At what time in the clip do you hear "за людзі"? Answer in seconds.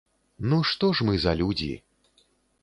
1.27-1.69